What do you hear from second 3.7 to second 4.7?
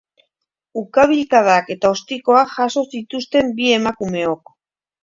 emakumeok.